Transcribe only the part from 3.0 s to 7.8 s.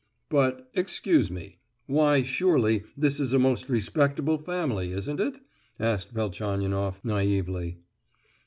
is a most respectable family, isn't it?" asked Velchaninoff, naïvely.